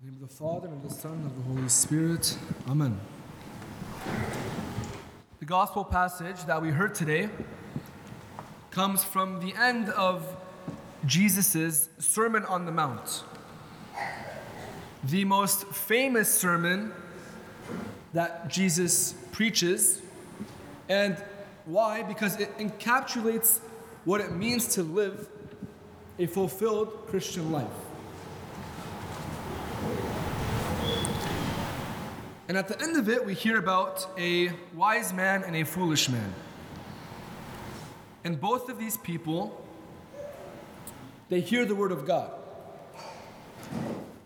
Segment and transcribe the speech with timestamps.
[0.00, 2.38] In the name of the Father, and of the Son, and of the Holy Spirit.
[2.68, 3.00] Amen.
[5.40, 7.28] The gospel passage that we heard today
[8.70, 10.36] comes from the end of
[11.04, 13.24] Jesus' Sermon on the Mount.
[15.02, 16.92] The most famous sermon
[18.12, 20.00] that Jesus preaches.
[20.88, 21.16] And
[21.64, 22.04] why?
[22.04, 23.58] Because it encapsulates
[24.04, 25.28] what it means to live
[26.20, 27.87] a fulfilled Christian life.
[32.48, 36.08] And at the end of it, we hear about a wise man and a foolish
[36.08, 36.34] man.
[38.24, 39.62] And both of these people,
[41.28, 42.32] they hear the word of God.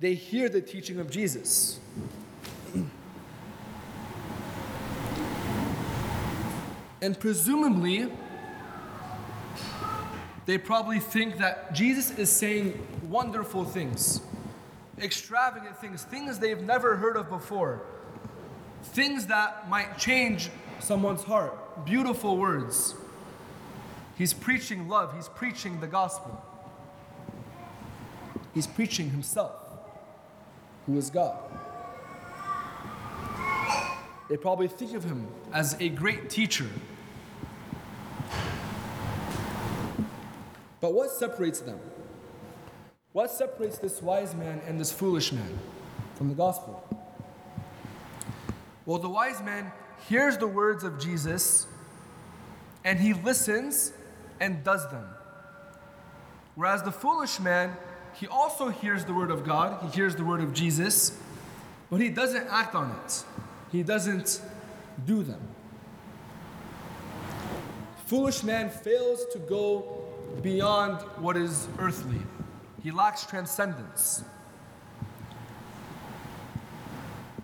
[0.00, 1.78] They hear the teaching of Jesus.
[7.02, 8.10] And presumably,
[10.46, 14.22] they probably think that Jesus is saying wonderful things,
[14.98, 17.82] extravagant things, things they've never heard of before,
[18.86, 22.94] things that might change someone's heart, beautiful words.
[24.16, 26.42] He's preaching love, he's preaching the gospel,
[28.54, 29.52] he's preaching himself,
[30.86, 31.36] who is God.
[34.28, 36.66] They probably think of him as a great teacher.
[40.80, 41.78] But what separates them?
[43.12, 45.58] What separates this wise man and this foolish man
[46.14, 46.82] from the gospel?
[48.86, 49.72] Well, the wise man
[50.08, 51.66] hears the words of Jesus
[52.84, 53.92] and he listens
[54.40, 55.06] and does them.
[56.54, 57.76] Whereas the foolish man,
[58.14, 61.20] he also hears the word of God, he hears the word of Jesus,
[61.90, 63.24] but he doesn't act on it
[63.76, 64.40] he doesn't
[65.04, 65.40] do them.
[68.06, 70.04] Foolish man fails to go
[70.42, 72.20] beyond what is earthly.
[72.82, 74.22] He lacks transcendence.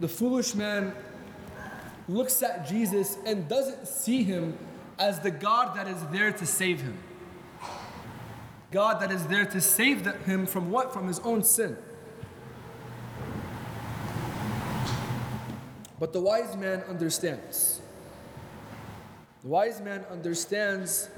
[0.00, 0.92] The foolish man
[2.08, 4.56] looks at Jesus and doesn't see him
[4.98, 6.98] as the God that is there to save him.
[8.70, 10.92] God that is there to save him from what?
[10.92, 11.76] From his own sin.
[15.98, 17.80] But the wise man understands.
[19.42, 21.08] The wise man understands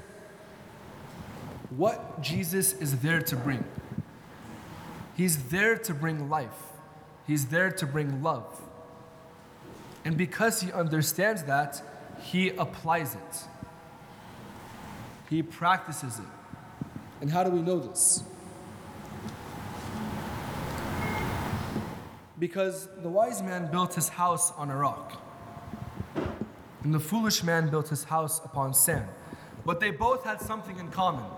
[1.69, 3.63] what Jesus is there to bring.
[5.15, 6.49] He's there to bring life,
[7.27, 8.59] He's there to bring love.
[10.03, 11.81] And because he understands that,
[12.21, 13.47] he applies it,
[15.29, 16.25] he practices it.
[17.21, 18.23] And how do we know this?
[22.39, 25.21] Because the wise man built his house on a rock,
[26.83, 29.05] and the foolish man built his house upon sand.
[29.63, 31.29] But they both had something in common.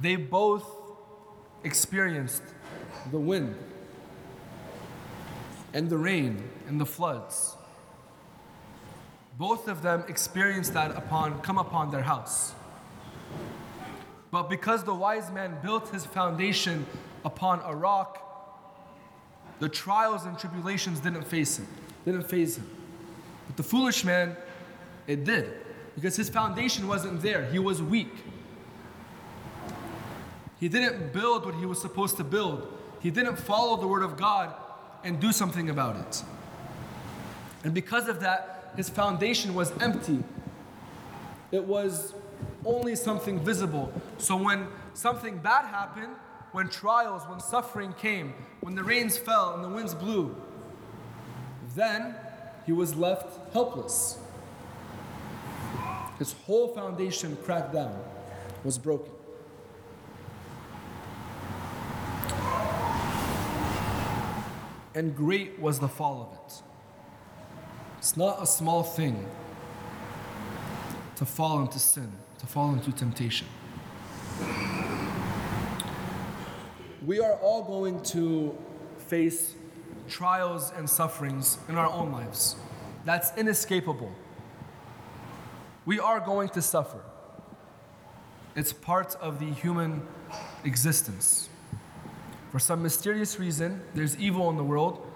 [0.00, 0.68] They both
[1.62, 2.42] experienced
[3.12, 3.56] the wind
[5.76, 7.54] and the rain and the floods.
[9.36, 12.54] Both of them experienced that upon come upon their house.
[14.30, 16.86] But because the wise man built his foundation
[17.26, 18.22] upon a rock,
[19.60, 21.66] the trials and tribulations didn't face him,
[22.06, 22.66] didn't faze him.
[23.46, 24.34] But the foolish man,
[25.06, 25.52] it did,
[25.94, 27.44] because his foundation wasn't there.
[27.44, 28.14] He was weak.
[30.58, 32.66] He didn't build what he was supposed to build.
[33.00, 34.54] He didn't follow the word of God
[35.06, 36.22] and do something about it.
[37.64, 40.22] And because of that, his foundation was empty.
[41.52, 42.12] It was
[42.64, 43.92] only something visible.
[44.18, 46.14] So when something bad happened,
[46.52, 50.34] when trials, when suffering came, when the rains fell and the winds blew,
[51.74, 52.14] then
[52.64, 54.18] he was left helpless.
[56.18, 57.96] His whole foundation cracked down,
[58.64, 59.12] was broken.
[64.96, 66.62] And great was the fall of it.
[67.98, 69.26] It's not a small thing
[71.16, 73.46] to fall into sin, to fall into temptation.
[77.04, 78.56] We are all going to
[78.96, 79.54] face
[80.08, 82.56] trials and sufferings in our own lives.
[83.04, 84.12] That's inescapable.
[85.84, 87.02] We are going to suffer.
[88.54, 90.00] It's part of the human
[90.64, 91.50] existence.
[92.56, 95.06] For some mysterious reason, there's evil in the world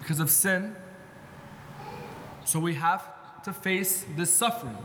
[0.00, 0.74] because of sin.
[2.44, 3.08] So we have
[3.44, 4.76] to face this suffering.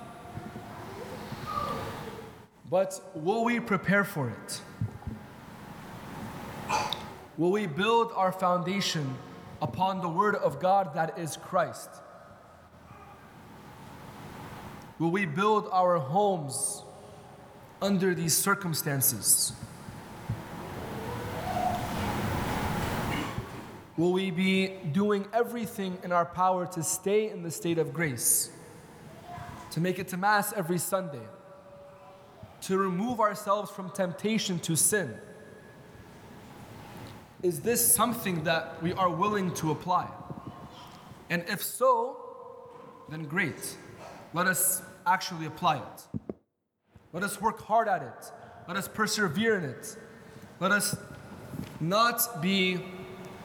[2.69, 4.61] But will we prepare for it?
[7.39, 9.15] Will we build our foundation
[9.63, 11.89] upon the Word of God that is Christ?
[14.99, 16.83] Will we build our homes
[17.81, 19.53] under these circumstances?
[23.95, 28.49] Will we be doing everything in our power to stay in the state of grace?
[29.71, 31.21] To make it to Mass every Sunday?
[32.61, 35.13] To remove ourselves from temptation to sin?
[37.43, 40.07] Is this something that we are willing to apply?
[41.29, 42.17] And if so,
[43.09, 43.77] then great.
[44.33, 46.21] Let us actually apply it.
[47.11, 48.31] Let us work hard at it.
[48.67, 49.95] Let us persevere in it.
[50.59, 50.95] Let us
[51.79, 52.79] not be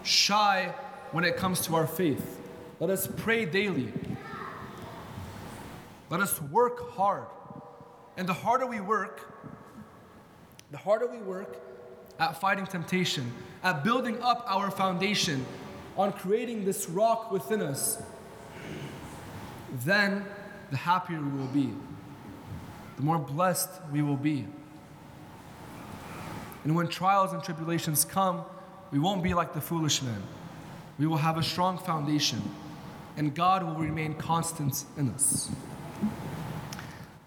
[0.09, 0.75] shy
[1.13, 2.41] when it comes to our faith.
[2.81, 3.93] Let us pray daily.
[6.11, 7.27] Let us work hard.
[8.17, 9.33] And the harder we work,
[10.71, 11.57] the harder we work
[12.19, 13.33] at fighting temptation,
[13.63, 15.45] at building up our foundation,
[15.97, 18.01] on creating this rock within us,
[19.85, 20.25] then
[20.71, 21.73] the happier we will be,
[22.97, 24.47] the more blessed we will be.
[26.65, 28.45] And when trials and tribulations come,
[28.91, 30.23] we won't be like the foolish man.
[30.99, 32.43] We will have a strong foundation,
[33.17, 35.51] and God will remain constant in us.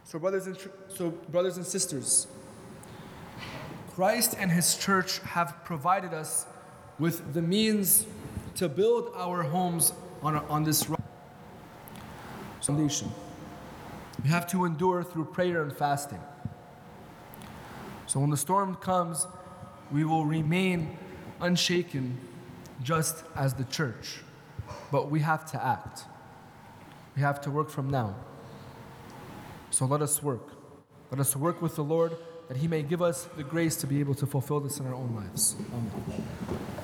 [0.04, 0.58] So, brothers and,
[0.90, 2.28] so, brothers and sisters,
[3.94, 6.46] Christ and His church have provided us
[7.00, 8.06] with the means
[8.56, 10.86] to build our homes on, on this
[12.62, 13.12] foundation.
[14.24, 16.20] We have to endure through prayer and fasting.
[18.08, 19.26] So when the storm comes,
[19.92, 20.98] we will remain
[21.42, 22.18] unshaken
[22.84, 24.22] just as the church.
[24.92, 26.06] But we have to act.
[27.16, 28.16] We have to work from now.
[29.70, 30.54] So let us work.
[31.12, 32.16] Let us work with the Lord
[32.48, 34.96] that He may give us the grace to be able to fulfill this in our
[34.96, 35.56] own lives.
[35.74, 36.81] Amen.